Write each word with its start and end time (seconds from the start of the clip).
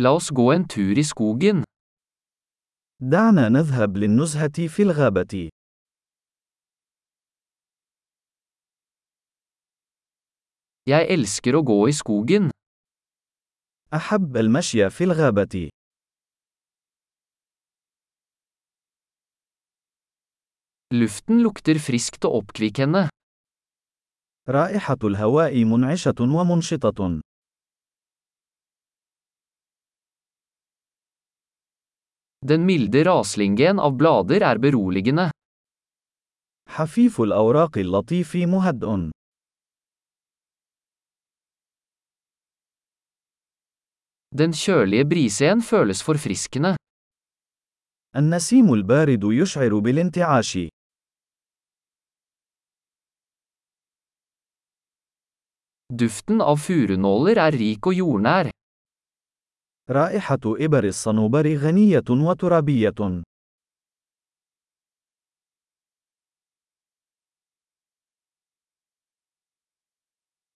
La 0.00 0.12
oss 0.14 0.28
gå 0.30 0.44
en 0.54 0.62
tur 0.62 0.98
i 0.98 1.02
skogen. 1.02 1.64
دعنا 3.00 3.48
نذهب 3.48 3.96
للنزهة 3.96 4.66
في 4.68 4.82
الغابة. 4.82 5.48
Jeg 10.86 11.06
elsker 11.10 11.58
å 11.58 11.62
gå 11.62 11.88
i 11.88 11.92
skogen. 11.92 12.50
أحب 13.94 14.36
المشي 14.36 14.90
في 14.90 15.04
الغابة. 15.04 15.68
Luften 20.94 21.42
lukter 21.42 21.78
friskt 21.78 22.24
og 22.24 22.34
oppkvikkende. 22.34 23.08
رائحة 24.48 24.98
الهواء 25.04 25.64
منعشة 25.64 26.20
ومنشطة. 26.20 27.27
Den 32.47 32.65
milde 32.65 33.03
raslingen 33.03 33.79
av 33.79 33.95
blader 33.97 34.41
er 34.41 34.57
beroligende. 34.57 35.31
حفيف 36.69 37.21
الأوراق 37.21 37.77
اللطيف 37.77 38.35
مهدئ. 38.35 39.11
Den 44.33 44.51
kjølige 44.53 45.05
brisen 45.05 45.61
føles 45.61 46.03
forfriskende. 46.03 46.75
النسيم 48.15 48.73
البارد 48.73 49.23
يشعر 49.23 49.79
بالانتعاش. 49.79 50.57
Duften 55.93 56.41
av 56.41 56.57
furunåler 56.57 57.37
er 57.37 57.53
rik 57.53 57.85
og 57.85 57.93
jordnær. 57.93 58.49
رائحة 59.90 60.40
إبر 60.46 60.84
الصنوبر 60.84 61.56
غنية 61.56 62.04
وترابية. 62.10 63.22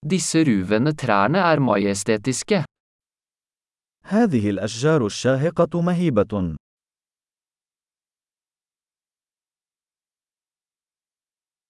Disse 0.07 0.45
ruvende 0.45 0.92
trærne 0.92 1.39
er 1.39 1.61
majestetiske. 1.61 2.65
هذه 4.05 4.51
الأشجار 4.51 5.07
الشاهقة 5.07 5.81
مهيبة. 5.83 6.57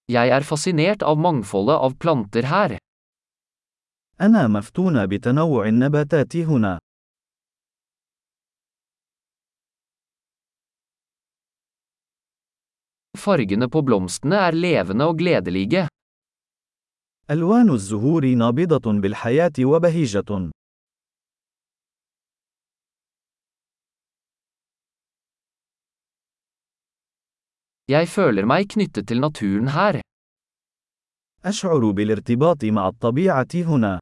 Jeg 0.09 0.29
er 0.29 0.43
fascinert 0.43 1.03
av 1.03 1.19
mangfoldet 1.19 1.77
av 1.77 1.95
planter 1.99 2.43
her. 2.43 2.79
أنا 4.21 4.49
مفتون 4.49 5.07
بتنوع 5.07 5.69
النباتات 5.69 6.37
هنا. 6.37 6.79
Fargene 13.22 13.68
på 13.70 13.82
blomstene 13.82 14.36
er 14.48 14.54
levende 14.56 15.06
og 15.06 15.18
gledelige. 15.18 15.88
ألوان 17.30 17.70
الزهور 17.70 18.26
نابضة 18.26 19.02
بالحياة 19.02 19.54
وبهيجة. 19.60 20.52
Jeg 27.88 28.08
føler 28.12 28.46
meg 28.46 28.68
knyttet 28.68 29.08
til 29.08 29.20
naturen 29.20 29.68
her. 29.68 30.02
أشعر 31.46 31.92
بالارتباط 31.92 32.64
مع 32.66 32.88
الطبيعة 32.88 33.48
هنا. 33.56 34.00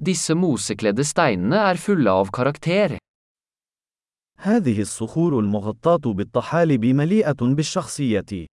Disse 0.00 0.34
mosekledde 0.34 1.04
steinene 1.04 1.56
er 1.70 1.76
fulle 1.76 2.10
av 2.10 2.30
karakter. 2.32 2.96
هذه 4.37 4.81
الصخور 4.81 5.39
المغطاة 5.39 6.13
بالطحالب 6.13 6.85
مليئة 6.85 7.55
بالشخصية. 7.55 8.45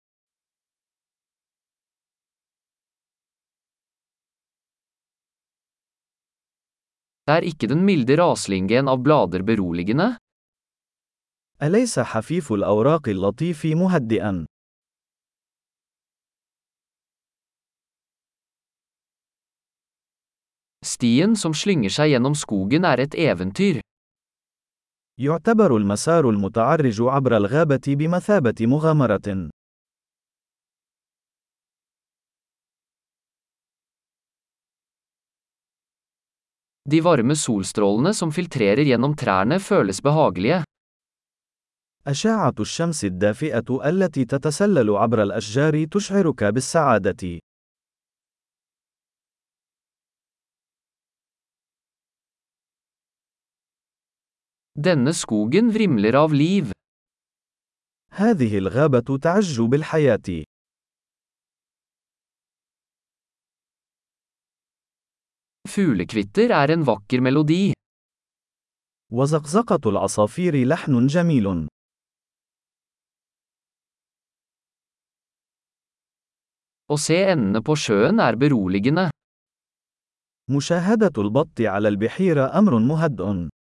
Er 7.31 7.43
ikke 7.47 7.69
den 7.71 7.85
milde 7.85 8.17
raslingen 8.19 8.89
av 8.89 8.99
blader 9.03 9.43
beroligende? 9.43 10.17
أليس 11.63 11.99
حفيف 11.99 12.53
الأوراق 12.53 13.09
اللطيف 13.09 13.67
مهدئا؟ 13.67 14.47
Stien 20.85 21.37
som 21.37 21.53
slynger 21.55 21.93
seg 21.93 22.11
gjennom 22.11 22.35
skogen 22.35 22.85
er 22.89 22.99
et 23.05 23.15
eventyr. 23.15 23.81
يعتبر 25.23 25.77
المسار 25.77 26.31
المتعرج 26.31 27.03
عبر 27.03 27.37
الغابة 27.37 27.81
بمثابة 27.89 28.55
مغامرة. 28.61 29.51
De 36.91 37.01
varme 37.01 37.35
solstrålene 37.37 38.15
som 38.15 38.33
filtrerer 38.33 38.83
gjennom 38.83 39.15
trærne 39.15 39.59
føles 39.61 40.01
behagelige. 40.01 40.65
أشعة 42.07 42.55
الشمس 42.61 43.05
الدافئة 43.05 43.89
التي 43.89 44.25
تتسلل 44.25 44.91
عبر 44.91 45.23
الأشجار 45.23 45.85
تشعرك 45.85 46.45
بالسعادة. 46.45 47.41
Denne 54.87 55.13
skogen 55.13 55.67
vrimler 55.75 56.17
av 56.17 56.33
liv. 56.33 56.73
هذه 58.13 58.59
الغابة 58.59 59.19
تعج 59.19 59.61
بالحياة. 59.61 60.45
Fuglekvitter 65.69 66.51
er 66.51 66.71
en 66.71 66.87
vakker 66.87 67.21
melodi. 67.21 67.73
وزقزقة 69.13 69.91
العصافير 69.91 70.65
لحن 70.67 71.07
جميل. 71.07 71.67
Å 76.89 76.97
se 76.97 77.21
endene 77.29 77.61
på 77.61 77.77
sjøen 77.77 78.21
er 78.21 78.37
beroligende. 78.37 79.11
مشاهدة 80.51 81.23
البط 81.23 81.61
على 81.61 81.89
البحيرة 81.89 82.59
أمر 82.59 82.79
مهدئ. 82.79 83.60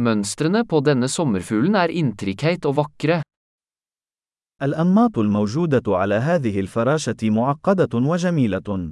Mønstrene 0.00 0.64
på 0.64 0.80
denne 0.80 1.08
sommerfuglen 1.08 1.74
er 1.76 1.92
intrikate 1.92 2.68
og 2.68 2.76
vakre. 2.80 3.22
الأنماط 4.62 5.18
الموجودة 5.18 5.82
على 5.88 6.14
هذه 6.14 6.60
الفراشة 6.60 7.16
معقدة 7.22 7.88
وجميلة. 7.94 8.90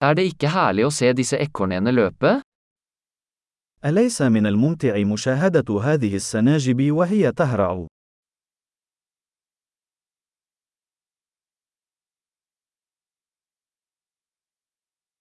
Er 0.00 0.14
det 0.14 0.26
ikke 0.28 0.48
herlig 0.52 0.84
å 0.86 0.90
se 0.90 1.12
disse 1.12 1.36
ekornene 1.40 1.90
løpe? 1.90 2.42
أليس 3.84 4.22
من 4.22 4.46
الممتع 4.46 5.04
مشاهدة 5.04 5.80
هذه 5.80 6.16
السناجب 6.16 6.90
وهي 6.90 7.32
تهرع؟ 7.32 7.86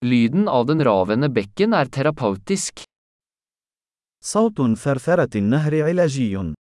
Lyden 0.04 0.48
av 0.48 0.66
den 0.66 0.81
ravende 0.84 1.28
bekken 1.28 1.75
er 1.75 1.84
terapeutisk. 1.84 2.84
صوت 4.25 4.78
ثرثرة 4.78 5.31
النهر 5.37 5.82
علاجي. 5.82 6.55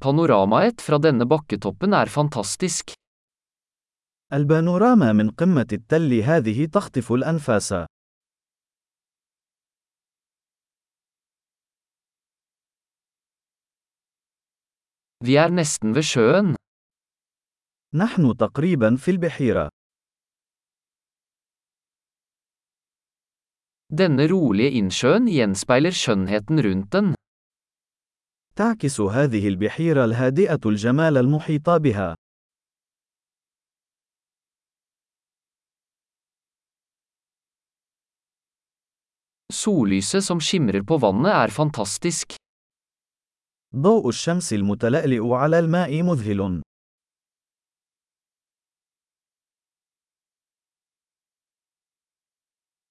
Panoramaet 0.00 0.80
fra 0.80 0.98
denne 0.98 1.26
bakketoppen 1.28 1.92
er 1.92 2.06
fantastisk. 2.06 2.94
البانوراما 4.32 5.12
من 5.12 5.30
قمة 5.30 5.66
التل 5.72 6.12
هذه 6.12 6.66
تخطف 6.66 7.12
الأنفاس. 7.12 7.74
Vi 15.24 15.36
er 15.36 15.50
nesten 15.52 15.94
ved 15.94 16.02
sjøen. 16.02 16.54
نحن 17.93 18.37
تقريبا 18.37 18.95
في 18.95 19.11
البحيرة. 19.11 19.69
Denne 23.93 24.25
rolige 24.27 24.71
innsjøen 24.79 25.27
gjenspeiler 25.29 25.93
skjønnheten 25.93 26.59
rundt 26.65 26.91
den. 26.91 27.15
تعكس 28.55 29.01
هذه 29.01 29.47
البحيرة 29.47 30.05
الهادئة 30.05 30.59
الجمال 30.65 31.17
المحيط 31.17 31.69
بها. 31.69 32.15
Sollyset 39.53 40.23
som 40.23 40.39
skimrer 40.41 40.83
på 40.83 40.97
vannet 40.97 41.31
er 41.31 41.51
fantastisk. 41.51 42.35
ضوء 43.75 44.09
الشمس 44.09 44.53
المتلألئ 44.53 45.33
على 45.33 45.59
الماء 45.59 46.03
مذهل. 46.03 46.64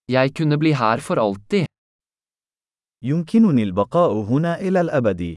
Jeg 0.08 0.34
kunne 0.36 0.58
bli 0.58 0.72
her 0.72 1.00
for 1.00 1.16
alltid. 1.16 1.66
يمكنني 3.02 3.62
البقاء 3.62 4.12
هنا 4.12 4.60
إلى 4.60 4.80
الأبد. 4.80 5.36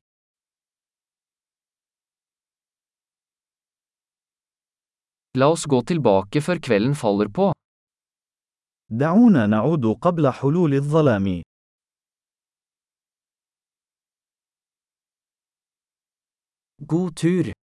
La 5.38 5.48
oss 5.48 5.66
gå 5.66 5.82
tilbake 5.82 6.42
før 6.42 6.60
kvelden 6.60 6.96
faller 6.96 7.28
på. 7.28 7.54
دعونا 8.90 9.46
نعود 9.48 9.86
قبل 10.02 10.32
حلول 10.34 10.74
الظلام. 10.74 11.42
God 16.82 17.16
tur! 17.16 17.57